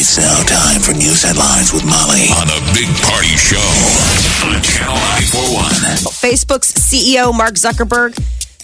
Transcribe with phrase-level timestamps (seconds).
[0.00, 3.58] It's now time for news headlines with Molly on a big party show
[4.46, 5.64] on Channel 941.
[6.22, 8.14] Facebook's CEO, Mark Zuckerberg,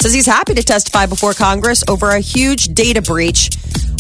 [0.01, 3.51] says he's happy to testify before Congress over a huge data breach.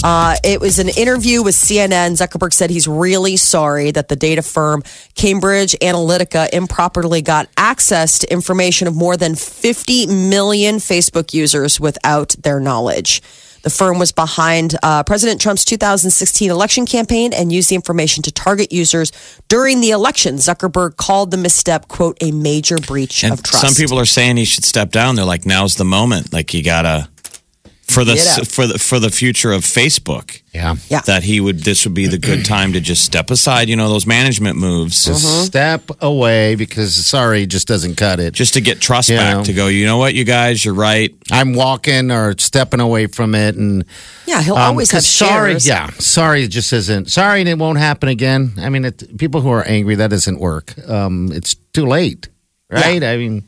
[0.05, 2.12] Uh, it was an interview with CNN.
[2.12, 4.85] Zuckerberg said he's really sorry that the data firm
[5.16, 12.37] Cambridge Analytica improperly got access to information of more than 50 million Facebook users without
[12.45, 13.23] their knowledge.
[13.64, 18.30] The firm was behind uh, President Trump's 2016 election campaign and used the information to
[18.30, 19.10] target users
[19.48, 20.34] during the election.
[20.37, 23.66] Zuckerberg called the misstep, quote, a major breach And of trust.
[23.66, 25.16] some people are saying he should step down.
[25.16, 26.30] They're like, now's the moment.
[26.30, 27.09] Like you gotta
[27.95, 28.16] for the
[28.50, 30.42] for the for the future of Facebook.
[30.52, 30.76] Yeah.
[30.88, 31.00] Yeah.
[31.00, 33.68] That he would this would be the good time to just step aside.
[33.68, 38.34] You know those management moves, Just step away because sorry just doesn't cut it.
[38.34, 39.34] just to get trust Yeah.
[39.37, 39.45] back.
[39.46, 41.15] To go, you know what, you guys, you're right.
[41.30, 43.84] I'm walking or stepping away from it and
[44.26, 45.66] yeah, he'll um, always have 'cause sorry, shares.
[45.66, 48.52] yeah, sorry it just isn't sorry and it won't happen again.
[48.59, 50.74] I mean, it, people who are angry that doesn't work.
[50.88, 52.28] Um, it's too late,
[52.70, 53.02] right?
[53.02, 53.45] I mean,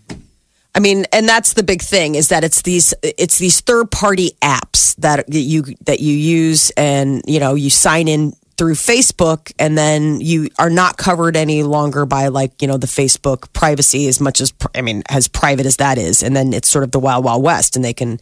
[0.77, 4.33] I mean, and that's the big thing is that it's these it's these third party
[4.43, 9.77] apps that you that you use, and you know you sign in through Facebook, and
[9.77, 14.21] then you are not covered any longer by like you know the Facebook privacy as
[14.21, 17.01] much as I mean as private as that is, and then it's sort of the
[17.01, 18.21] wild wild west, and they can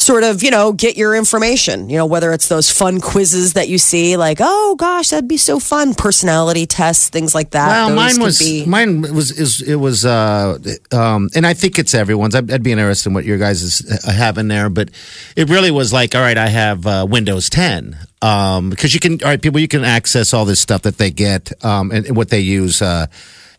[0.00, 3.68] sort of you know get your information you know whether it's those fun quizzes that
[3.68, 7.88] you see like oh gosh that'd be so fun personality tests things like that well,
[7.88, 10.56] Those mine was be- mine was is it was uh
[10.92, 12.34] um and I think it's everyone's.
[12.36, 14.90] I'd, I'd be interested in what your guys is having there, but
[15.36, 19.20] it really was like, all right, I have uh, Windows 10 um because you can
[19.22, 22.16] all right people you can access all this stuff that they get um and, and
[22.16, 23.06] what they use uh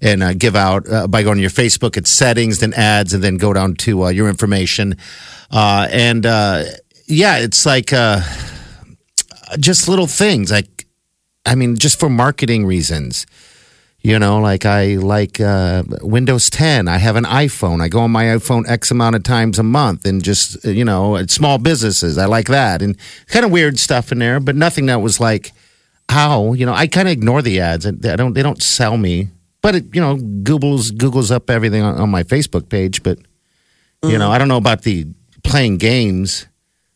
[0.01, 3.23] and uh, give out uh, by going to your Facebook, it's settings, then ads, and
[3.23, 4.95] then go down to uh, your information.
[5.51, 6.63] Uh, and uh,
[7.07, 8.21] yeah, it's like uh,
[9.59, 10.51] just little things.
[10.51, 10.85] Like,
[11.45, 13.25] I mean, just for marketing reasons.
[14.01, 15.39] You know, like I like
[16.01, 16.87] Windows 10.
[16.87, 17.81] I have an iPhone.
[17.81, 21.21] I go on my iPhone X amount of times a month, and just you know,
[21.25, 22.17] small businesses.
[22.17, 25.51] I like that, and kind of weird stuff in there, but nothing that was like,
[26.07, 26.73] how you know.
[26.73, 27.85] I kind of ignore the ads.
[27.85, 28.31] I don't.
[28.31, 29.27] They don't sell me,
[29.61, 33.03] but it, you know, Google's Google's up everything on, on my Facebook page.
[33.03, 33.19] But
[34.03, 34.31] you know, mm.
[34.31, 35.07] I don't know about the
[35.43, 36.47] playing games.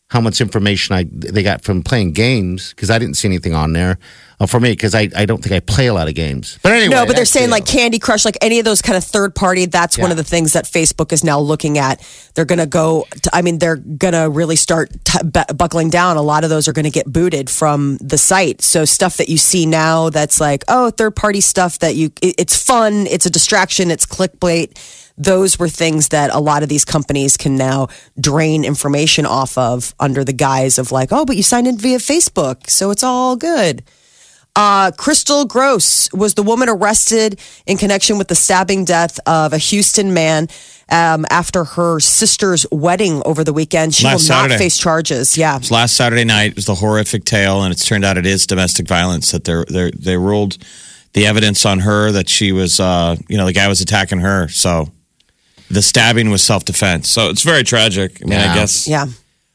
[0.07, 3.73] How much information I they got from playing games because I didn't see anything on
[3.73, 3.97] there
[4.43, 6.59] uh, for me because I, I don't think I play a lot of games.
[6.61, 7.65] But anyway, No, but they're saying like.
[7.73, 9.65] Candy Crush, like any of those kind of third party.
[9.65, 12.05] That's one of the things that Facebook is now looking at.
[12.35, 13.07] They're going to go.
[13.23, 15.19] To, I mean, they're going to really start t-
[15.55, 16.17] buckling down.
[16.17, 18.61] A lot of those are going to get booted from the site.
[18.61, 22.11] So stuff that you see now, that's like oh, third party stuff that you.
[22.21, 23.07] It, it's fun.
[23.07, 23.89] It's a distraction.
[23.89, 24.77] It's clickbait.
[25.17, 27.87] Those were things that a lot of these companies can now
[28.19, 31.99] drain information off of under the guise of like, oh, but you signed in via
[31.99, 33.83] Facebook, so it's all good.
[34.55, 39.57] Uh, Crystal Gross was the woman arrested in connection with the stabbing death of a
[39.57, 40.47] Houston man
[40.89, 43.95] um, after her sister's wedding over the weekend.
[43.95, 45.37] She Last will not face charges.
[45.37, 45.57] Yeah.
[45.57, 46.51] It's last Saturday night.
[46.51, 49.31] It was the horrific tale, and it's turned out it is domestic violence.
[49.31, 50.57] That they're, they're they ruled
[51.13, 54.47] the evidence on her that she was, uh, you know, the guy was attacking her.
[54.49, 54.91] So
[55.71, 57.09] the stabbing was self defense.
[57.09, 58.21] So it's very tragic.
[58.23, 58.87] I mean, I guess.
[58.87, 59.07] Yeah.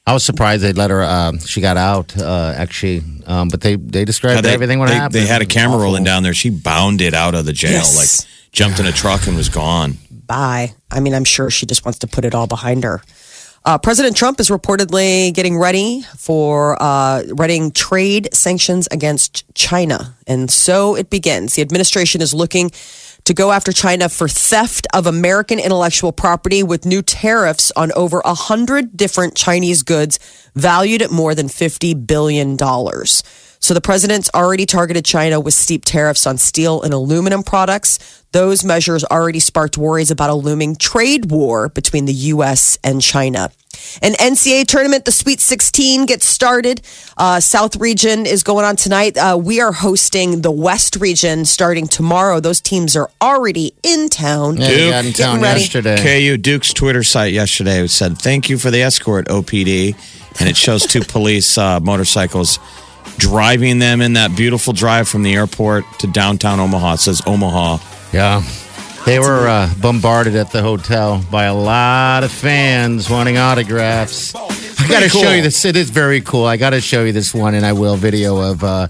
[0.09, 1.03] I was surprised they let her.
[1.03, 4.95] Uh, she got out uh, actually, um, but they they described they, everything what they,
[4.95, 5.15] happened.
[5.15, 5.85] They had a camera Awful.
[5.85, 6.33] rolling down there.
[6.33, 8.25] She bounded out of the jail, Yes.
[8.25, 9.99] like jumped in a truck and was gone.
[10.11, 10.73] Bye.
[10.91, 13.03] I mean, I'm sure she just wants to put it all behind her.
[13.67, 20.17] Uh, President Trump is reportedly getting ready for uh, writing trade sanctions against China.
[20.27, 21.55] And so it begins.
[21.55, 22.71] The administration is looking
[23.29, 28.23] to go after China for theft of American intellectual property with new tariffs on over
[28.25, 30.19] 100 different Chinese goods
[30.55, 32.57] valued at more than $50 billion.
[32.57, 38.23] So the president's already targeted China with steep tariffs on steel and aluminum products.
[38.33, 42.79] Those measures already sparked worries about a looming trade war between the U.S.
[42.83, 43.51] and China.
[44.03, 46.83] An NCAA tournament, the Sweet 16 gets started.
[47.17, 49.17] Uh, South region is going on tonight.
[49.17, 52.41] Uh, we are hosting the West region starting tomorrow.
[52.41, 54.57] Those teams are already in town.
[54.57, 55.61] Yeah, they got in town ready.
[55.61, 55.97] yesterday.
[56.27, 59.95] KU Duke's Twitter site yesterday said, "Thank you for the escort, OPD,"
[60.41, 62.59] and it shows two police uh, motorcycles
[63.19, 66.95] driving them in that beautiful drive from the airport to downtown Omaha.
[66.95, 67.79] It says Omaha.
[68.13, 68.43] Yeah.
[69.07, 74.35] They were uh, bombarded at the hotel by a lot of fans wanting autographs.
[74.35, 75.23] I got to cool.
[75.23, 75.65] show you this.
[75.65, 76.45] It is very cool.
[76.45, 78.89] I got to show you this one, and I will video of uh,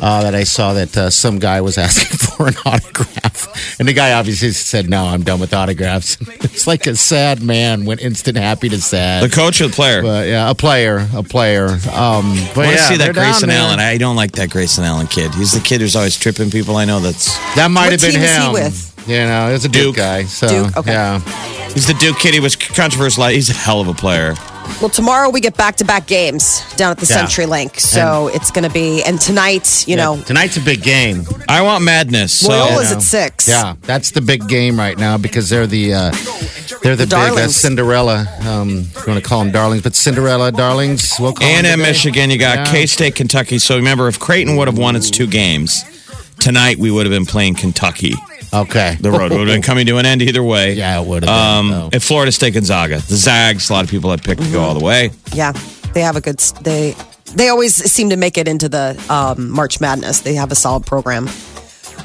[0.00, 3.92] uh, that I saw that uh, some guy was asking for an autograph, and the
[3.92, 8.36] guy obviously said, "No, I'm done with autographs." it's like a sad man went instant
[8.36, 9.24] happy to sad.
[9.24, 10.02] The coach or the player?
[10.02, 11.68] but yeah, a player, a player.
[11.68, 13.58] Um, but I want yeah, see that Grayson there.
[13.58, 13.80] Allen.
[13.80, 15.34] I don't like that Grayson Allen kid.
[15.34, 16.76] He's the kid who's always tripping people.
[16.76, 18.95] I know that's That might What have been team is he him.
[19.06, 19.16] With?
[19.16, 19.96] You know, it was a Duke, Duke.
[19.96, 20.24] guy.
[20.24, 20.92] So Duke, okay.
[20.92, 21.20] yeah.
[21.72, 22.34] he's the Duke kid.
[22.34, 23.24] He was controversial.
[23.26, 24.34] He's a hell of a player.
[24.80, 27.16] Well, tomorrow we get back to back games down at the Yeah.
[27.18, 27.78] Century Link.
[27.78, 31.22] So it's going to be, and tonight, you know, tonight's a big game.
[31.48, 32.32] I want madness.
[32.40, 32.96] So Loyola's know.
[32.96, 33.48] at six.
[33.48, 36.10] Yeah, that's the big game right now because they're the uh,
[36.82, 37.46] they're the, The big uh.
[37.48, 38.26] Cinderella.
[38.44, 41.12] Um, if you want to call them darlings, but Cinderella darlings.
[41.20, 41.88] We'll call A&M them today.
[41.88, 42.72] Michigan, you got Yeah.
[42.72, 43.60] K State, Kentucky.
[43.60, 45.84] So remember, if Creighton would have won its two games
[46.40, 48.14] tonight, we would have been playing Kentucky.
[48.52, 50.74] Okay, The road would have been coming to an end either way.
[50.74, 51.30] Yeah, it would have.
[51.30, 51.90] Um, been, though.
[51.92, 53.68] at Florida State, Gonzaga, the Zags.
[53.70, 55.10] A lot of people had picked to go all the way.
[55.32, 55.52] Yeah,
[55.92, 56.38] they have a good.
[56.62, 56.94] They
[57.34, 60.20] they always seem to make it into the um, March Madness.
[60.20, 61.28] They have a solid program.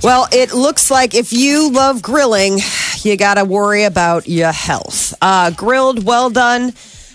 [0.04, 2.58] Well, it looks like if you love grilling,
[3.04, 5.14] you got to worry about your health.
[5.22, 6.74] Uh, grilled, well done.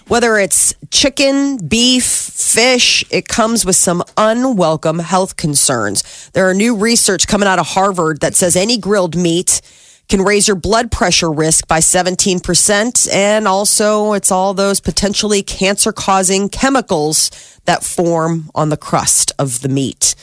[0.08, 6.30] Whether it's chicken, beef, fish, it comes with some unwelcome health concerns.
[6.32, 9.60] There are new research coming out of Harvard that says any grilled meat
[10.08, 13.12] can raise your blood pressure risk by 17%.
[13.12, 19.62] And also, it's all those potentially cancer causing chemicals that form on the crust of
[19.62, 20.14] the meat.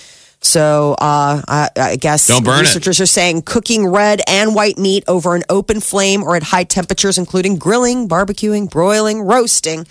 [0.46, 2.62] So, uh, I, I guess Don't burn it.
[2.62, 6.66] researchers are saying cooking red and white meat over an open flame or at high
[6.66, 9.88] temperatures, including grilling, barbecuing, broiling, roasting,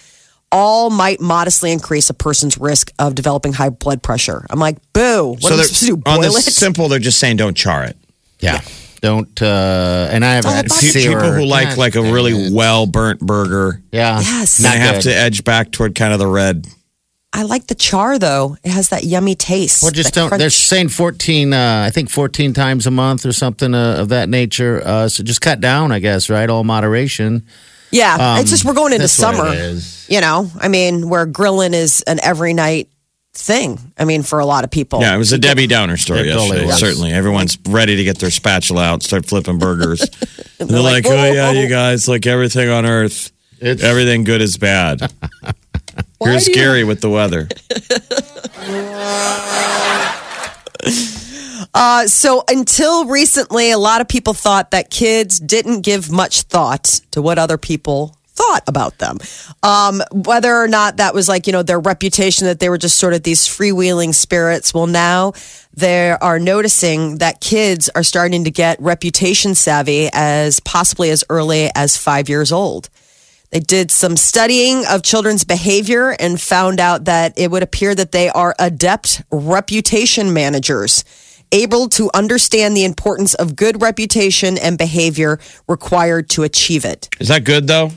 [0.52, 4.46] all might modestly increase a person's risk of developing high blood pressure.
[4.50, 5.36] I'm like, boo.
[5.40, 5.92] What am I they're- supposed to do?
[6.04, 6.52] on Boil this it?
[6.52, 7.96] simple, they're just saying don't char it.
[8.40, 8.60] yeah.
[9.00, 9.42] Don't.
[9.42, 11.10] Uh, and I have all had about Pe- sear.
[11.18, 14.20] People who like like a really well burnt burger, yeah.
[14.20, 14.58] Yes.
[14.58, 16.68] they Not have to edge back toward kind of the red.
[17.34, 18.56] I like the char though.
[18.62, 19.82] It has that yummy taste.
[19.82, 20.36] Well, just don't.
[20.36, 21.52] They're saying fourteen.
[21.52, 24.82] Uh, I think fourteen times a month or something uh, of that nature.
[24.84, 26.28] Uh, so just cut down, I guess.
[26.28, 27.46] Right, all moderation.
[27.90, 29.48] Yeah, Um, it's just we're going into that's what summer.
[29.52, 30.06] it is.
[30.08, 32.88] You know, I mean, where grilling is an every night
[33.34, 33.78] thing.
[33.98, 35.00] I mean, for a lot of people.
[35.00, 36.66] Yeah, it was a Debbie Downer story It totally yesterday.
[36.66, 36.78] was.
[36.80, 40.00] Certainly, everyone's ready to get their spatula out, start flipping burgers.
[40.60, 43.30] and they're like, like, "Oh yeah, whoa." you guys, like everything on earth,
[43.60, 45.10] It's- everything good is bad."
[46.22, 47.48] Why Here's you- Gary with the weather.
[51.74, 57.00] Uh, so until recently, a lot of people thought that kids didn't give much thought
[57.10, 59.18] to what other people thought about them.
[59.62, 62.98] Um, whether or not that was like, you know, their reputation that they were just
[62.98, 64.72] sort of these freewheeling spirits.
[64.72, 65.32] Well, now
[65.74, 71.70] they are noticing that kids are starting to get reputation savvy as possibly as early
[71.74, 72.90] as five years old.
[73.52, 78.10] They did some studying of children's behavior and found out that it would appear that
[78.10, 81.04] they are adept reputation managers,
[81.52, 85.38] able to understand the importance of good reputation and behavior
[85.68, 87.10] required to achieve it.
[87.20, 87.90] Is that good though,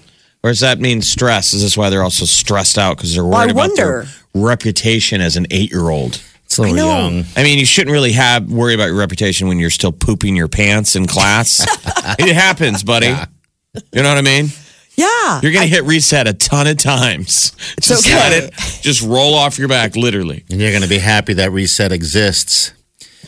[0.44, 1.54] or does that mean stress?
[1.54, 5.38] Is this why they're also stressed out because they're I worried about their reputation as
[5.38, 6.22] an eight-year-old?
[6.44, 7.00] It's a little know.
[7.00, 7.24] young.
[7.38, 10.50] I mean, you shouldn't really have worry about your reputation when you're still pooping your
[10.50, 11.66] pants in class.
[12.20, 13.08] it happens, buddy.
[13.08, 14.50] You know what I mean?
[14.96, 15.42] Yeah.
[15.42, 17.52] You're gonna hit reset a ton of times.
[17.82, 18.16] Just okay.
[18.16, 20.46] let it just roll off your back, literally.
[20.50, 22.74] And you're going to be happy that reset exists.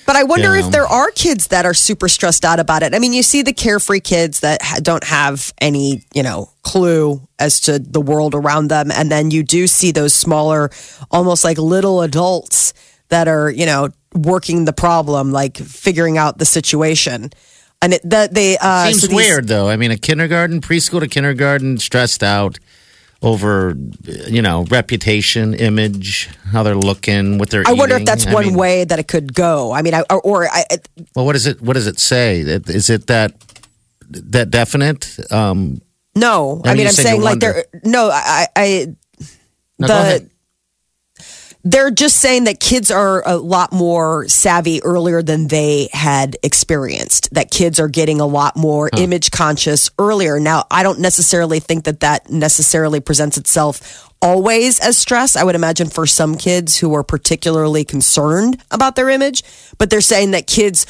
[0.06, 0.68] But I wonder You know.
[0.68, 2.96] if there are kids that are super stressed out about it.
[2.96, 7.60] I mean, you see the carefree kids that don't have any, you know, clue as
[7.62, 8.90] to the world around them.
[8.90, 10.70] And then you do see those smaller,
[11.12, 12.74] almost like little adults
[13.10, 17.32] that are, you know, working the problem, like figuring out the situation.
[17.82, 19.70] And it, that they, uh, Seems so these- weird though.
[19.70, 22.58] I mean, a kindergarten, preschool to kindergarten, stressed out
[23.22, 23.76] over,
[24.28, 27.64] you know, reputation, image, how they're looking, what they're.
[27.68, 29.72] I wonder if that's I one mean, way that it could go.
[29.72, 30.66] I mean, I, or, or I,
[31.16, 31.62] Well, what does it?
[31.62, 32.42] What does it say?
[32.42, 33.34] Is it that
[34.10, 35.18] that definite?
[35.32, 35.82] Um,
[36.16, 37.54] no, I mean, I'm saying like wonder.
[37.54, 38.96] there, no, I, I,
[39.80, 40.30] no, ahead.
[41.72, 47.34] They're just saying that kids are a lot more savvy earlier than they had experienced
[47.34, 50.40] that kids are getting a lot more image conscious earlier.
[50.40, 55.36] Now i don't necessarily think that that necessarily presents itself always as stress.
[55.36, 59.44] I would imagine for some kids who are particularly concerned about their image
[59.78, 60.86] but they're saying that kids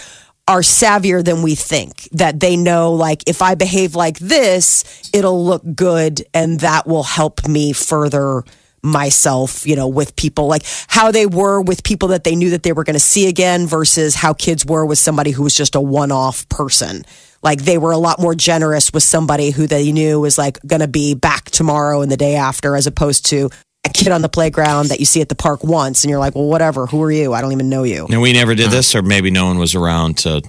[0.47, 5.43] are savvier than we think that they know like if i behave like this it'll
[5.43, 8.43] look good and that will help me further
[8.83, 12.63] myself, you know, with people like how they were with people that they knew that
[12.63, 15.75] they were going to see again versus how kids were with somebody who was just
[15.75, 17.03] a one off person.
[17.43, 20.81] Like they were a lot more generous with somebody who they knew was like going
[20.81, 23.49] to be back tomorrow and the day after, as opposed to
[23.85, 26.35] a kid on the playground that you see at the park once and you're like,
[26.35, 26.87] well, whatever.
[26.87, 27.33] Who are you?
[27.33, 28.07] I don't even know you.
[28.09, 30.41] And we never did this, or maybe no one was around to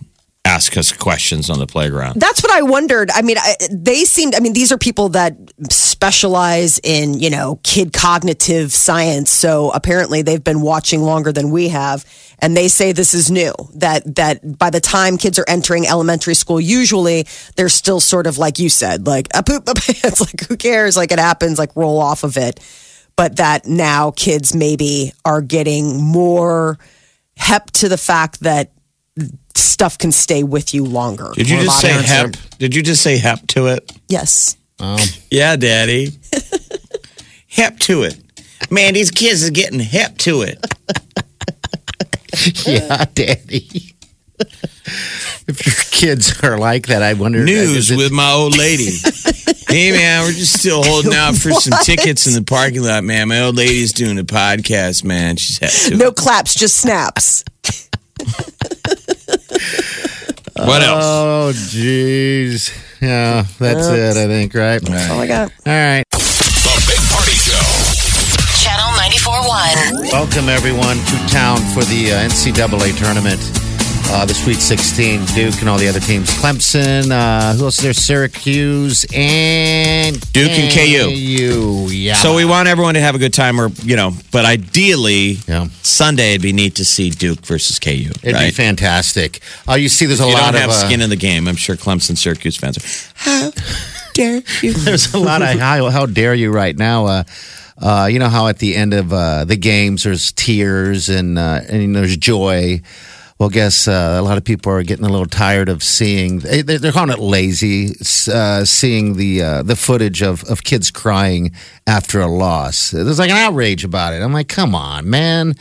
[0.48, 2.18] ask us questions on the playground.
[2.18, 3.10] That's what I wondered.
[3.10, 5.36] I mean, I, they seemed, I mean, these are people that
[5.70, 9.30] specialize in, you know, kid cognitive science.
[9.30, 12.06] So apparently they've been watching longer than we have.
[12.38, 16.34] And they say this is new that, that by the time kids are entering elementary
[16.34, 17.26] school, usually
[17.56, 20.96] they're still sort of like you said, like a poop, a it's like, who cares?
[20.96, 22.58] Like it happens, like roll off of it.
[23.16, 26.78] But that now kids maybe are getting more
[27.36, 28.72] hep to the fact that
[29.58, 31.30] stuff can stay with you longer.
[31.34, 32.36] Did you just say of- hep?
[32.58, 33.90] Did you just say hep to it?
[34.08, 34.56] Yes.
[34.80, 35.04] Oh.
[35.30, 36.10] Yeah, Daddy.
[37.48, 38.16] hep to it.
[38.70, 40.58] Man, these kids are getting hep to it.
[42.66, 43.94] yeah, Daddy.
[45.48, 47.42] if your kids are like that, I wonder.
[47.44, 48.90] News is it- with my old lady.
[49.68, 53.28] hey, man, we're just still holding out for some tickets in the parking lot, man.
[53.28, 55.36] My old lady's doing a podcast, man.
[55.36, 57.44] She's hep to No claps, just snaps.
[60.56, 61.04] What else?
[61.04, 62.70] Oh, jeez.
[63.00, 64.16] Yeah, that's it.
[64.16, 64.54] I think.
[64.54, 64.80] Right.
[64.84, 65.52] Oh my God.
[65.64, 66.04] All right.
[66.10, 67.62] The Big Party Show.
[68.58, 70.12] Channel 94.1.
[70.12, 73.40] Welcome everyone to town for the uh, NCAA tournament.
[74.10, 76.30] Uh, the Sweet 16, Duke and all the other teams.
[76.30, 77.92] Clemson, uh, who else is there?
[77.92, 81.10] Syracuse and Duke and KU.
[81.10, 82.14] KU, yeah.
[82.14, 85.68] So we want everyone to have a good time, or you know, but ideally, Yeah.
[85.82, 88.10] Sunday it'd be neat to see Duke versus KU.
[88.22, 89.40] It'd be fantastic.
[89.68, 91.46] Uh, you see, there's a you lot don't have of uh, skin in the game.
[91.46, 93.12] I'm sure Clemson, Syracuse fans are.
[93.14, 93.50] How
[94.14, 94.72] dare you?
[94.84, 97.06] there's a lot of how, how dare you right now.
[97.06, 97.24] Uh,
[97.80, 101.60] uh, you know how at the end of uh, the games there's tears and uh,
[101.68, 102.80] and there's joy.
[103.38, 106.40] Well, guess uh, a lot of people are getting a little tired of seeing.
[106.40, 107.94] they- They're calling it lazy,
[108.32, 111.52] uh, seeing the uh, the footage of, of kids crying
[111.86, 112.90] after a loss.
[112.90, 114.22] There's like an outrage about it.
[114.22, 115.54] I'm like, come on, man.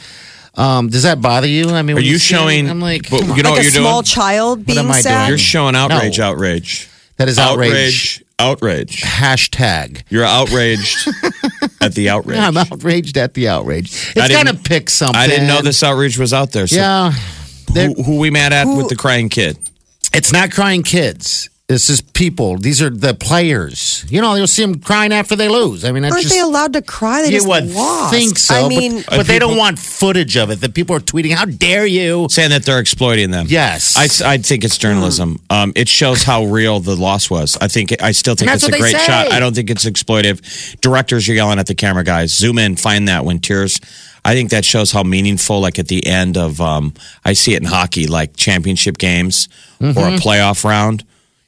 [0.55, 1.69] Um, does that bother you?
[1.69, 2.67] I mean, Are you see it, showing?
[2.67, 3.83] I'm like, but you know like what a you're doing?
[3.83, 4.05] small doing?
[4.05, 5.17] child being am I sad.
[5.19, 5.29] doing?
[5.29, 6.25] You're showing outrage, No.
[6.31, 7.69] outrage, that is outrage.
[7.69, 9.01] outrage, outrage.
[9.03, 10.01] Hashtag.
[10.09, 11.07] You're outraged
[11.81, 12.39] at the outrage.
[12.39, 13.91] I'm outraged at the outrage.
[13.93, 15.15] I It's didn't- gonna pick something.
[15.15, 16.65] I didn't know this outrage was out there.
[16.65, 17.13] So Yeah.
[17.73, 19.57] They're- who, who we mad at with the crying kid?
[20.13, 21.49] It's not crying kids.
[21.67, 22.57] This is people.
[22.57, 24.05] These are the players.
[24.07, 25.83] You know, you'll see them crying after they lose.
[25.83, 26.29] I mean, Aren't just.
[26.33, 27.23] they allowed to cry?
[27.23, 28.13] They you just would lost.
[28.13, 28.55] think so.
[28.55, 30.61] I but- mean, but, they don't want footage of it.
[30.61, 33.47] That people are tweeting, "How dare you!" Saying that they're exploiting them.
[33.49, 33.97] Yes.
[33.97, 35.41] I, I think it's journalism.
[35.49, 37.57] Um, it shows how real the loss was.
[37.59, 39.05] I think I still think it's a great say.
[39.05, 39.33] shot.
[39.33, 40.79] I don't think it's exploitive.
[40.79, 42.33] Directors are yelling at the camera guys.
[42.33, 43.81] Zoom in, find that when tears.
[44.27, 45.61] I think that shows how meaningful.
[45.61, 46.93] Like at the end of, um,
[47.23, 49.47] I see it in hockey, like championship games
[49.79, 50.15] or Mm-hmm.
[50.15, 51.03] a playoff round.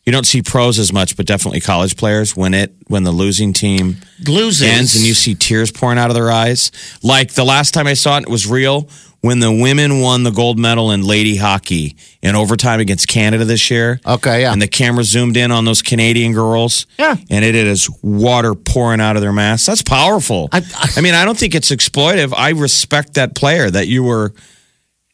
[0.09, 3.53] You don't see pros as much, but definitely college players when it when the losing
[3.53, 3.97] team
[4.27, 4.63] Loses.
[4.67, 6.71] ends and you see tears pouring out of their eyes.
[7.03, 8.89] Like the last time I saw it, it was real
[9.21, 13.69] when the women won the gold medal in lady hockey in overtime against Canada this
[13.69, 13.99] year.
[14.03, 14.51] Okay, yeah.
[14.51, 16.87] And the camera zoomed in on those Canadian girls.
[16.97, 17.15] Yeah.
[17.29, 19.67] And it is water pouring out of their masks.
[19.67, 20.49] That's powerful.
[20.51, 20.63] I-
[20.97, 22.33] I- mean, I don't think it's exploitive.
[22.35, 24.33] I respect that player that you were.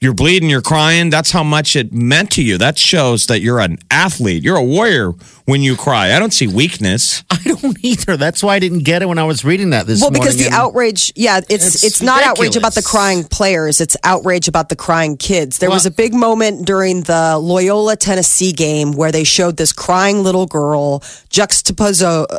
[0.05, 1.09] You're bleeding, you're crying.
[1.09, 2.59] That's how much it meant to you.
[2.59, 4.43] That shows that you're an athlete.
[4.43, 5.13] You're a warrior
[5.45, 6.15] when you cry.
[6.15, 7.23] I don't see weakness.
[7.31, 8.15] I don't either.
[8.15, 10.21] That's why I didn't get it when I was reading that this well, morning.
[10.21, 13.81] because the and- outrage, yeah, it's It's it's, not outrage about the crying players.
[13.81, 15.57] It's outrage about the crying kids.
[15.57, 20.21] There was a big moment during the Loyola Tennessee game where they showed this crying
[20.21, 20.99] little girl
[21.31, 22.37] juxtaposo uh,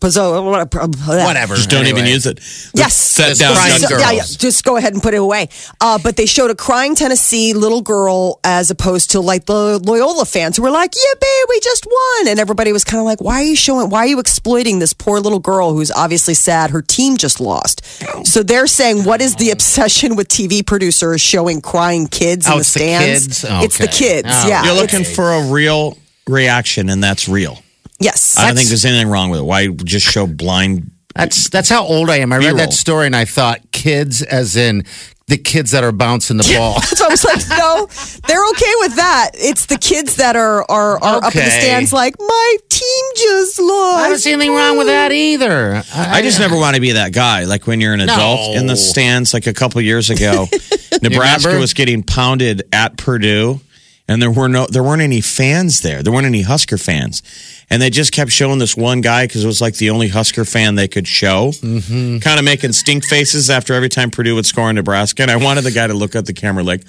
[0.00, 1.54] juxtaposo whatever.
[1.56, 2.38] Just don't even use it.
[2.74, 2.94] Yes.
[2.94, 3.54] Set Just down.
[3.56, 4.00] crying girls.
[4.00, 5.48] yeah, yeah, just go ahead and put it away.
[5.80, 10.24] Uh, but they showed a crying Tennessee little girl as opposed to like the Loyola
[10.24, 13.20] fans who were like, yeah, "Yippee, we just won!" And everybody was kind of like,
[13.20, 13.90] "Why are you showing?
[13.90, 16.70] Why are you exploiting this poor little girl who's obviously sad?
[16.70, 17.82] Her team just lost."
[18.26, 22.56] So they're saying, "What is the obsession with TV producers showing crying kids in Oh,
[22.56, 23.26] the it's the stands?
[23.26, 23.44] kids?
[23.64, 24.28] It's the kids.
[24.30, 24.48] Oh.
[24.48, 27.58] yeah, You're It's- looking for a real reaction, and that's real.
[28.00, 28.36] Yes.
[28.38, 29.44] I don't think there's anything wrong with it.
[29.44, 30.90] Why just show blind?
[31.14, 32.32] That's that's how old I am.
[32.32, 32.56] I read B-roll.
[32.58, 34.84] that story and I thought kids, as in
[35.26, 36.80] the kids that are bouncing the ball.
[36.82, 37.86] So I was like, no,
[38.26, 39.30] they're okay with that.
[39.34, 43.58] It's the kids that are are, are up in the stands, like my team just
[43.58, 44.04] lost.
[44.04, 45.82] I don't see anything wrong with that either.
[45.94, 47.44] I just never want to be that guy.
[47.44, 50.46] Like when you're an adult in the stands, like a couple years ago,
[51.02, 53.60] Nebraska was getting pounded at Purdue.
[54.10, 56.02] And there were no there weren't any fans there.
[56.02, 57.22] There weren't any Husker fans,
[57.70, 60.44] and they just kept showing this one guy because it was like the only Husker
[60.44, 62.18] fan they could show, mm-hmm.
[62.18, 65.22] kind of making stink faces after every time Purdue would score in Nebraska.
[65.22, 66.82] And I wanted the guy to look at the camera like,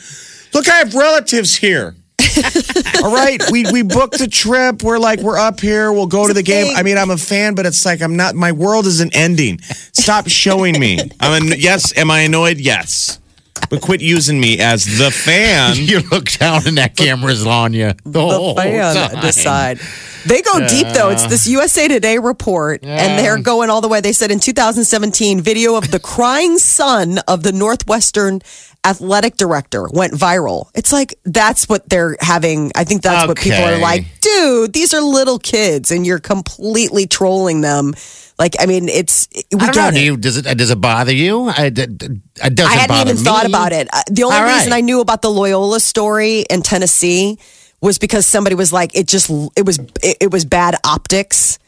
[0.51, 1.95] "Look, I have relatives here."
[3.03, 4.81] All right, we we booked the trip.
[4.81, 5.93] We're like we're up here.
[5.93, 6.75] We'll go to the game.
[6.75, 8.33] I mean, I'm a fan, but it's like I'm not.
[8.33, 9.61] My world isn't ending.
[9.61, 10.97] Stop showing me.
[11.19, 11.95] I'm an, yes.
[11.95, 12.57] Am I annoyed?
[12.57, 13.20] Yes.
[13.69, 15.75] But quit using me as the fan.
[15.81, 17.91] You look down and that camera's on you.
[18.03, 19.21] The, the whole fan time.
[19.21, 19.79] decide.
[20.25, 21.09] They go deep though.
[21.09, 24.01] It's this USA Today report, and they're going all the way.
[24.01, 28.41] They said in 2017, video of the crying son of the Northwestern
[28.83, 30.69] athletic director went viral.
[30.73, 32.71] It's like that's what they're having.
[32.75, 34.73] I think that's what people are like, dude.
[34.73, 37.93] These are little kids, and you're completely trolling them.
[38.39, 39.87] Like, I mean, it's we I don't know.
[39.89, 39.91] it.
[39.93, 41.49] Do you, does it does it bother you?
[41.49, 42.21] I, it doesn't
[42.59, 43.21] I hadn't even me.
[43.23, 43.87] thought about it.
[43.93, 44.73] Uh, The only reason.
[44.73, 47.37] I knew about the Loyola story in Tennessee
[47.81, 51.59] was because somebody was like, it just it was it, it was bad optics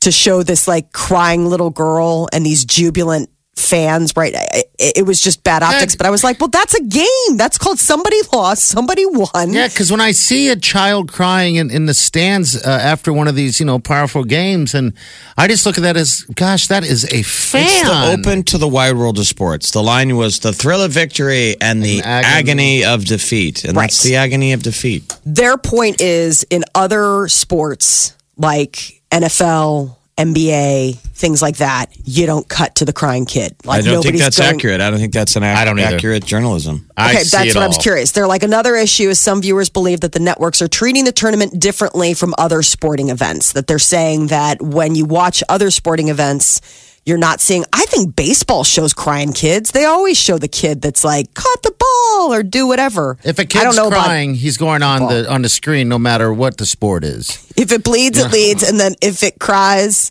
[0.00, 4.12] to show this like crying little girl and these jubilant fans.
[4.16, 4.32] Right?
[4.34, 4.66] It,
[4.98, 5.94] it was just bad optics.
[5.96, 7.36] But I was like, well, that's a game.
[7.36, 9.52] That's called somebody lost, somebody won.
[9.52, 13.28] Yeah, because when I see a child crying in, in the stands uh, after one
[13.28, 14.92] of these, you know, powerful games, and
[15.36, 17.66] I just look at that as, gosh, that is a fan.
[17.66, 19.70] It's the open to the wide world of sports.
[19.70, 22.82] The line was the thrill of victory and the And agony.
[22.82, 22.84] agony.
[22.84, 23.64] of defeat.
[23.64, 23.84] And Right.
[23.84, 25.14] that's the agony of defeat.
[25.24, 29.96] Their point is in other sports like NFL.
[30.26, 33.54] NBA, things like that, you don't cut to the crying kid.
[33.64, 34.80] Like I don't think that's going- accurate.
[34.80, 35.96] I don't think that's an ac- I don't either.
[35.96, 36.88] accurate journalism.
[36.96, 38.12] I Okay, see that's it what I was curious.
[38.12, 41.58] They're like another issue is some viewers believe that the networks are treating the tournament
[41.60, 43.52] differently from other sporting events.
[43.52, 46.60] That they're saying that when you watch other sporting events,
[47.04, 47.64] you're not seeing.
[47.72, 49.72] I think baseball shows crying kids.
[49.72, 53.18] They always show the kid that's like caught the ball or do whatever.
[53.24, 56.32] If a kid's don't know crying, he's going on the on the screen, no matter
[56.32, 57.28] what the sport is.
[57.56, 60.10] if it bleeds, it leads, and then if it cries,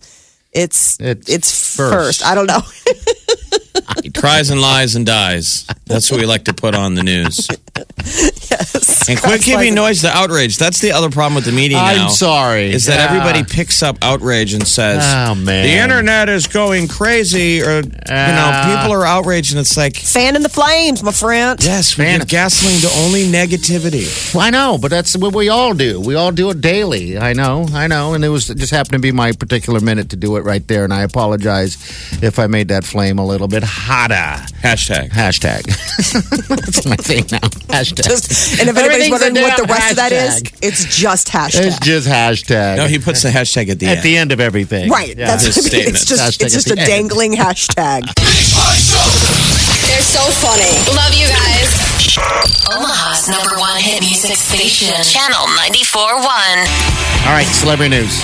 [0.51, 1.93] it's It's it's, first.
[2.21, 2.25] first.
[2.25, 2.61] I don't know.
[4.03, 5.65] He cries and lies and dies.
[5.85, 7.47] That's what we like to put on the news.
[8.49, 9.09] yes.
[9.09, 10.57] And quit giving noise to outrage.
[10.57, 12.05] That's the other problem with the media now.
[12.05, 12.71] I'm sorry.
[12.71, 13.05] Is that Yeah.
[13.17, 15.65] everybody picks up outrage and says, Oh, man.
[15.65, 20.35] the internet is going crazy, or, you know, people are outraged, and it's like, Fan
[20.35, 21.61] in the flames, my friend.
[21.63, 22.19] yes, we Man.
[22.19, 24.33] give gasoline to only negativity.
[24.33, 25.99] Well, I know, but that's what we all do.
[25.99, 27.17] We all do it daily.
[27.17, 30.09] I know, I know, and it was it just happened to be my particular minute
[30.09, 30.83] to do it right there.
[30.83, 31.77] And I apologize
[32.21, 34.43] if I made that flame a little bit hotter.
[34.61, 35.09] Hashtag.
[35.09, 35.63] Hashtag.
[36.47, 37.39] that's my thing now.
[37.69, 38.03] Hashtag.
[38.03, 41.65] Just, and if anybody's wondering what the damn rest of that is, it's just hashtag.
[41.67, 42.77] It's just hashtag.
[42.77, 44.03] No, he puts the hashtag at the at end.
[44.05, 44.89] the end of everything.
[44.89, 45.17] Right.
[45.17, 45.27] Yeah.
[45.27, 45.87] That's His what I mean.
[45.89, 46.87] It's just Hashtag it's just a end.
[46.87, 48.01] dangling hashtag.
[49.87, 50.71] They're so funny.
[50.95, 51.69] Love you guys.
[52.71, 54.93] Omaha's number one hit music station.
[55.03, 56.23] Channel 94.1.
[57.25, 58.21] All right, celebrity news.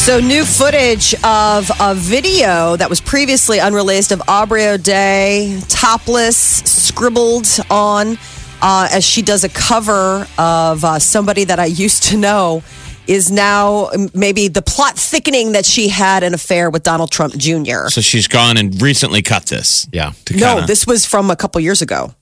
[0.00, 7.46] So new footage of a video that was previously unreleased of Aubrey O'Day topless, scribbled
[7.70, 8.18] on
[8.62, 12.62] uh, as she does a cover of uh, somebody that I used to know.
[13.06, 17.88] Is now maybe the plot thickening that she had an affair with Donald Trump Jr.
[17.88, 19.88] So she's gone and recently cut this.
[19.92, 20.12] Yeah.
[20.26, 22.14] To No, kinda- this was from a couple years ago.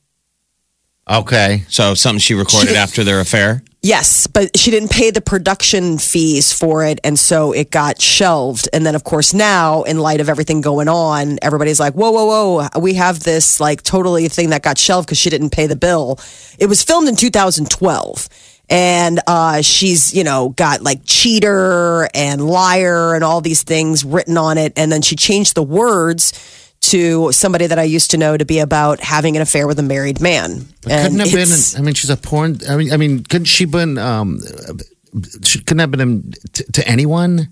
[1.08, 1.64] Okay.
[1.68, 3.62] So something she recorded She- after their affair.
[3.80, 8.68] Yes, but she didn't pay the production fees for it, and so it got shelved.
[8.72, 12.24] And then, of course, now in light of everything going on, everybody's like, "Whoa, whoa,
[12.26, 12.68] whoa!
[12.80, 16.18] We have this like totally thing that got shelved because she didn't pay the bill."
[16.58, 18.28] It was filmed in 2012,
[18.68, 24.36] and uh, she's you know got like cheater and liar and all these things written
[24.36, 26.32] on it, and then she changed the words
[26.80, 29.82] to somebody that I used to know to be about having an affair with a
[29.82, 30.66] married man.
[30.82, 31.48] couldn't have been.
[31.76, 32.58] I mean, she's a porn.
[32.68, 33.98] I mean, I mean, couldn't she been?
[33.98, 34.40] Um,
[35.42, 37.48] she couldn't have been to, to anyone.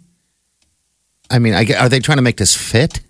[1.31, 3.01] I mean, I, are they trying to make this fit?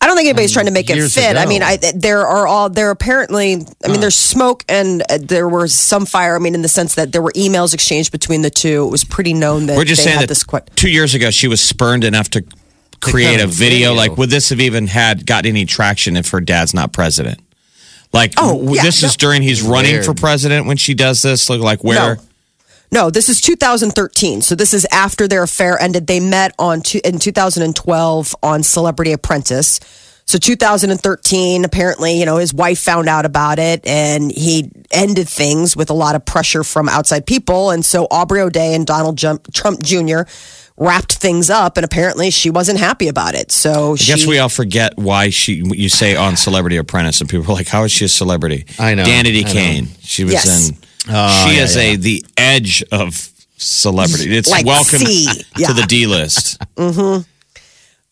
[0.00, 1.36] I don't think anybody's trying to make it years fit.
[1.36, 3.54] I mean, I, there are all there apparently.
[3.82, 6.36] I mean, there's smoke and uh, there was some fire.
[6.36, 8.84] I mean, in the sense that there were emails exchanged between the two.
[8.86, 10.44] It was pretty known that We're just they saying had that this.
[10.44, 12.44] que- two years ago she was spurned enough to
[13.10, 13.90] create a video.
[13.90, 13.94] video.
[13.94, 17.40] Like, would this have even had got any traction if her dad's not president?
[18.12, 20.04] Like, Oh, yeah, this is during he's running Weird.
[20.04, 21.50] for president when she does this.
[21.50, 22.16] Look, like where?
[22.16, 22.22] No.
[22.92, 24.40] No, this is 2013.
[24.40, 26.06] So this is after their affair ended.
[26.06, 29.80] They met on two, in 2012 on Celebrity Apprentice.
[30.26, 35.76] So 2013, apparently, you know, his wife found out about it and he ended things
[35.76, 37.70] with a lot of pressure from outside people.
[37.70, 40.20] And so Aubrey O'Day and Donald Trump Jr.
[40.76, 43.52] wrapped things up and apparently she wasn't happy about it.
[43.52, 45.62] So I she, guess we all forget why she.
[45.64, 48.94] You say on Celebrity Apprentice, and people are like, "How is she a celebrity?" I
[48.94, 49.86] know, Danity I know.
[50.02, 50.68] She was Yes.
[50.70, 54.36] in she is a the edge of celebrity.
[54.36, 55.32] It's Like welcome yeah.
[55.68, 56.60] to the D list.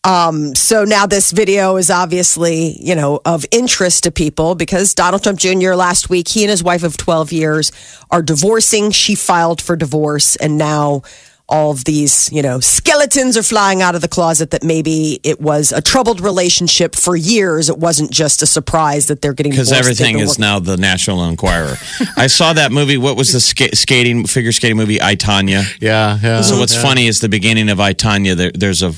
[0.05, 0.53] Um.
[0.53, 5.39] So now this video is obviously, you know, of interest to people because Donald Trump
[5.39, 5.75] Jr.
[5.75, 7.71] last week, he and his wife of 12 years
[8.11, 8.91] are divorcing.
[8.91, 11.03] She filed for divorce and now
[11.49, 15.41] all of these, you know, skeletons are flying out of the closet that maybe it
[15.41, 17.69] was a troubled relationship for years.
[17.69, 21.75] It wasn't just a surprise that they're getting Because everything is now the National Enquirer.
[22.17, 22.97] I saw that movie.
[22.97, 25.01] What was the ska- skating figure skating movie?
[25.01, 25.63] I Tonya.
[25.81, 26.41] Yeah, yeah.
[26.41, 28.35] So what's funny is the beginning of I Tonya.
[28.35, 28.93] There, there's a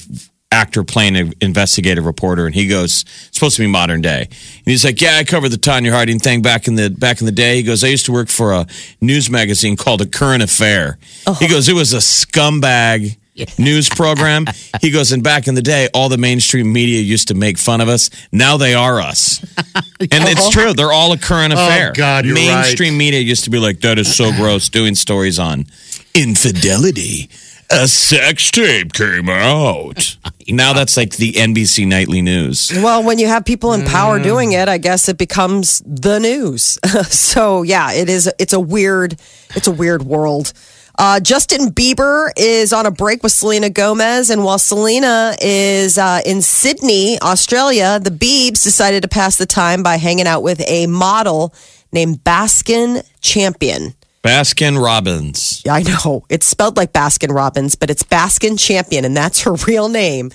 [0.51, 4.65] actor playing an investigative reporter, and he goes, it's "Supposed to be modern day." And
[4.65, 7.31] he's like, "Yeah, I covered the Tonya Harding thing back in the back in the
[7.31, 8.65] day." He goes, "I used to work for a
[9.01, 11.34] news magazine called A Current Affair." Oh.
[11.34, 13.17] He goes, "It was a scumbag."
[13.58, 14.45] News program.
[14.81, 17.81] He goes, and back in the day, all the mainstream media used to make fun
[17.81, 18.10] of us.
[18.31, 19.43] Now they are us.
[19.99, 20.51] And it's oh.
[20.51, 20.73] true.
[20.73, 21.93] They're all a current oh, affair.
[21.93, 25.67] God, you're mainstream media used to be like, that is so gross, doing stories on
[26.13, 27.29] infidelity.
[27.69, 30.17] A sex tape came out.
[30.47, 32.71] Now that's like the NBC nightly news.
[32.71, 36.78] Well, when you have people in power doing it, I guess it becomes the news.
[37.10, 38.32] so yeah, it is.
[38.38, 39.19] It's a weird.
[39.56, 40.54] It's a weird world.
[40.99, 46.21] Uh, Justin Bieber is on a break with Selena Gomez, and while Selena is uh,
[46.25, 50.86] in Sydney, Australia, the Biebs decided to pass the time by hanging out with a
[50.86, 51.56] model
[51.91, 53.95] named Baskin Champion.
[54.25, 55.61] Baskin Robbins.
[55.65, 56.25] Yeah, I know.
[56.29, 60.31] It's spelled like Baskin Robbins, but it's Baskin Champion, and that's her real name.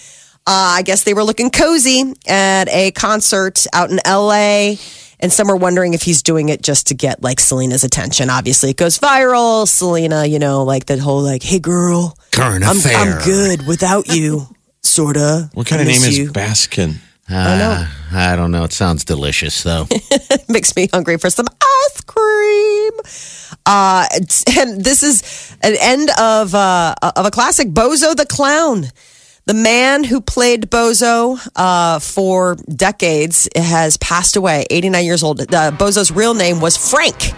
[0.46, 4.76] Uh, I guess they were looking cozy at a concert out in LA,
[5.18, 8.30] and some are wondering if he's doing it just to get like Selena's attention.
[8.30, 9.68] Obviously, it goes viral.
[9.68, 12.96] Selena, you know, like that whole like, "Hey, girl, Current I'm, affair.
[12.96, 14.46] I'm good without you."
[14.82, 15.50] Sorta.
[15.52, 16.32] What kind I of name miss is.
[16.32, 16.94] Baskin?
[17.30, 17.86] I know.
[18.12, 18.64] I don't know.
[18.64, 19.86] It sounds delicious, though.
[20.48, 22.92] makes me hungry for some ice cream.
[23.66, 24.06] Uh,
[24.58, 28.86] and this is an end of uh, of a classic, Bozo the Clown.
[29.46, 35.40] The man who played Bozo uh, for decades has passed away, 89 years old.
[35.40, 37.32] Uh, Bozo's real name was Frank.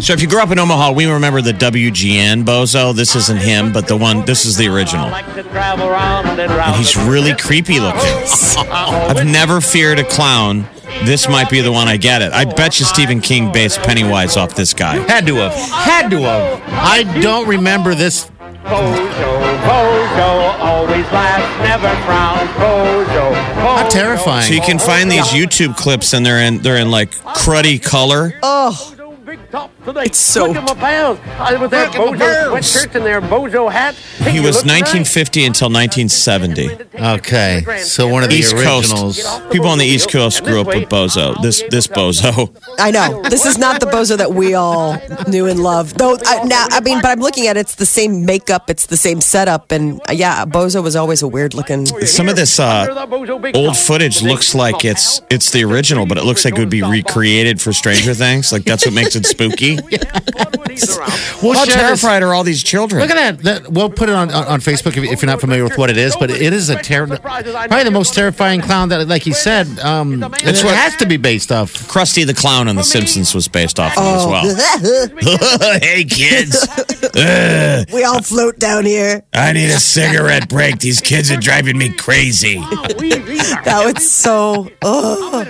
[0.00, 2.94] So if you grew up in Omaha, we remember the WGN Bozo.
[2.94, 5.06] This isn't him, but the one, this is the original.
[5.06, 8.00] And he's really creepy looking.
[8.58, 10.68] I've never feared a clown.
[11.04, 12.32] This might be the one I get it.
[12.32, 14.96] I bet you Stephen King based Pennywise off this guy.
[14.96, 15.54] Had to have.
[15.54, 16.62] Had to have.
[16.68, 18.30] I don't remember this.
[18.66, 22.46] Bozo, Bozo, always laugh, never frown.
[22.56, 23.76] Bozo, Bozo.
[23.76, 24.48] How terrifying.
[24.48, 28.32] So you can find these YouTube clips and they're in they're in like cruddy color.
[28.42, 28.94] Oh.
[28.96, 30.02] Bozo, big top today.
[30.04, 31.18] It's so- Look at my pals.
[31.38, 32.16] I was that Bozo
[32.50, 33.94] sweatshirt and their Bozo hat.
[34.18, 34.80] Hey, He was look nice.
[34.92, 36.70] 1950 until 1970.
[36.98, 39.22] Okay, so one of the East originals.
[39.22, 39.50] Coast.
[39.50, 41.40] People on the East Coast grew up with Bozo.
[41.42, 42.50] This this Bozo.
[42.78, 45.98] I know this is not the Bozo that we all knew and loved.
[45.98, 48.86] Though I, now, I mean, but I'm looking at it, it's the same makeup, it's
[48.86, 51.86] the same setup, and uh, yeah, Bozo was always a weird looking.
[52.06, 56.06] Some of this uh, the Bozo big old footage looks like it's it's the original,
[56.06, 58.52] but it looks like it would be recreated for Stranger Things.
[58.52, 59.75] Like that's what makes it spooky.
[61.42, 63.00] We'll How share this- terrified are all these children?
[63.00, 63.62] Look at that.
[63.62, 63.72] that.
[63.72, 65.96] We'll put it on, on, on Facebook if, if you're not familiar with what it
[65.96, 69.66] is, but it is a ter- probably the most terrifying clown that, like he said,
[69.80, 71.72] um, That's it has to be based off.
[71.88, 75.78] Krusty the Clown on The Simpsons was based off of as well.
[75.80, 76.66] hey kids,
[77.92, 79.22] we all float down here.
[79.32, 80.78] I need a cigarette break.
[80.78, 82.56] These kids are driving me crazy.
[82.58, 84.70] That was so.
[84.82, 85.44] Oh.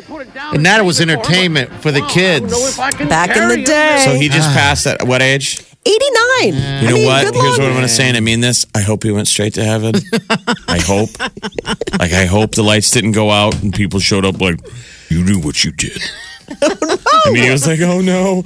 [0.53, 2.77] And that was entertainment for the kids.
[3.09, 4.03] Back in the day.
[4.05, 5.63] So he just passed at what age?
[5.87, 6.83] 89.
[6.83, 7.23] You know what?
[7.23, 8.67] Here's what I'm going to say, and I mean this.
[8.75, 9.95] I hope he went straight to heaven.
[10.69, 11.11] I hope.
[11.99, 14.59] Like, I hope the lights didn't go out and people showed up like,
[15.09, 16.03] you knew what you did.
[16.63, 18.43] I mean, he was like, oh no.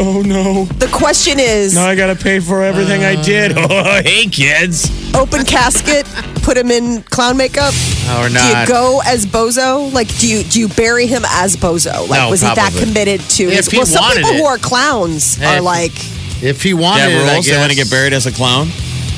[0.00, 0.64] Oh no.
[0.64, 3.52] The question is Now I got to pay for everything I did.
[3.56, 4.90] Oh, hey, kids.
[5.14, 6.06] open casket,
[6.42, 7.74] put him in clown makeup.
[8.18, 8.68] Or Do not.
[8.68, 9.92] you go as Bozo?
[9.92, 12.08] Like, do you do you bury him as Bozo?
[12.08, 12.80] Like, No, was he that probably.
[12.80, 13.66] committed to If his?
[13.68, 14.38] he Well, some wanted people it.
[14.38, 15.92] who are clowns Hey, are if- like.
[16.42, 17.46] If he Yeah, wanted it, I rules.
[17.46, 17.88] They want to guess.
[17.88, 18.68] get buried as a clown.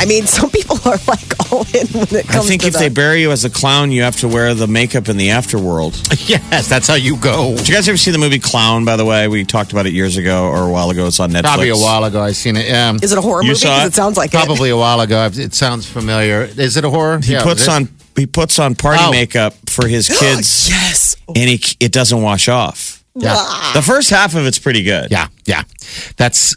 [0.00, 2.44] I mean, some people are like all in when it comes.
[2.44, 4.52] I think to if the, they bury you as a clown, you have to wear
[4.54, 5.94] the makeup in the afterworld.
[6.28, 7.54] Yes, that's how you go.
[7.56, 9.28] Did you guys ever see the movie Clown, by the way?
[9.28, 11.06] We talked about it years ago or a while ago.
[11.06, 11.42] It's on Netflix.
[11.42, 12.22] Probably a while ago.
[12.22, 12.66] I seen it.
[12.66, 12.94] Yeah.
[13.02, 13.60] Is it a horror You movie?
[13.60, 13.88] saw 'Cause it?
[13.88, 15.28] it sounds like Probably a while ago.
[15.32, 16.42] It sounds familiar.
[16.44, 17.20] Is it a horror?
[17.22, 19.10] He Yeah, puts on he puts on party Oh.
[19.10, 21.16] makeup for his kids, yes.
[21.28, 23.04] and he, it doesn't wash off.
[23.16, 23.34] Yeah.
[23.74, 25.10] The first half of it's pretty good.
[25.10, 25.62] Yeah, yeah.
[26.16, 26.54] That's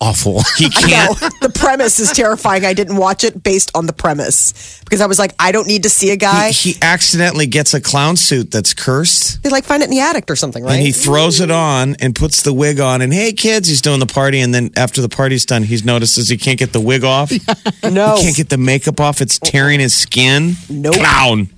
[0.00, 0.40] awful.
[0.56, 1.16] He can't.
[1.46, 2.64] The premise is terrifying.
[2.64, 5.84] I didn't watch it based on the premise because I was like, I don't need
[5.84, 6.50] to see a guy.
[6.50, 9.42] He, he accidentally gets a clown suit that's cursed.
[9.44, 10.74] they like find it in the attic or something, right?
[10.74, 13.00] And he throws it on and puts the wig on.
[13.00, 14.40] And hey, kids, he's doing the party.
[14.40, 17.30] And then after the party's done, he notices he can't get the wig off.
[17.84, 19.20] no, He can't get the makeup off.
[19.20, 20.54] It's tearing his skin.
[20.68, 20.94] Nope.
[20.96, 21.48] Clown.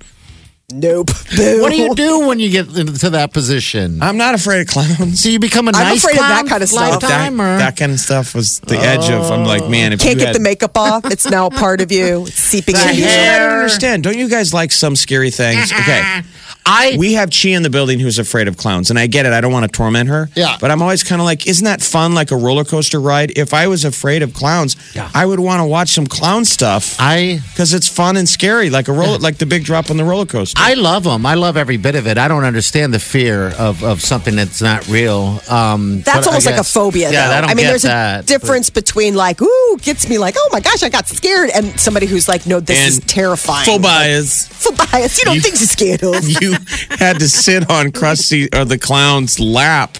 [0.73, 1.07] Nope.
[1.35, 1.61] Boo.
[1.61, 4.01] what do you do when you get into that position?
[4.01, 5.21] I'm not afraid of clowns.
[5.21, 7.01] So you become a I'm nice afraid of that kind of stuff.
[7.01, 9.31] that, lifetime, that kind of stuff was the edge of.
[9.31, 9.69] I'm like, oh.
[9.69, 11.05] man, if Can't you get had, the makeup off.
[11.05, 12.25] It's now a part of you.
[12.27, 13.07] It's seeping The into you.
[13.07, 14.03] I don't understand.
[14.03, 15.71] Don't you guys like some scary things?
[15.71, 16.21] Okay.
[16.65, 19.33] I We have Chi in the building who's afraid of clowns, and I get it.
[19.33, 20.29] I don't want to torment her.
[20.35, 20.57] Yeah.
[20.61, 23.37] But I'm always kind of like, isn't that fun, like a roller coaster ride?
[23.37, 24.75] If I was afraid of clowns,
[25.15, 28.87] I would want to watch some clown stuff I because it's fun and scary, like
[28.87, 30.58] a roller, like the big drop on the roller coaster.
[30.61, 31.25] I love them.
[31.25, 32.17] I love every bit of it.
[32.17, 35.39] I don't understand the fear of, of something that's not real.
[35.49, 37.33] Um, That's but almost like a phobia, Yeah, though.
[37.33, 40.49] I don't I mean, there's that, a difference between like, ooh, gets me like, oh
[40.51, 43.65] my gosh, I got scared, and somebody who's like, no, this is terrifying.
[43.65, 44.47] Full bias.
[44.47, 45.17] Full bias.
[45.17, 46.27] You don't You- think you're scared of.
[46.41, 46.53] you
[46.99, 49.97] had to sit on Krusty or the clown's lap.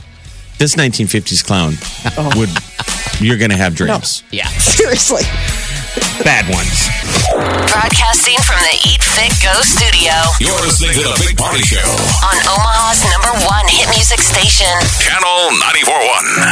[0.58, 1.76] This 1950s clown
[2.38, 2.50] would.
[3.22, 4.24] You're gonna have dreams.
[4.32, 4.48] Yeah.
[4.60, 5.24] Seriously.
[6.24, 6.86] Bad ones.
[7.74, 11.82] Broadcasting from the Eat Fit Go studio You're listening to the Big Party Show.
[12.26, 14.70] on Omaha's number one hit music station.
[15.02, 16.46] Channel 94.1.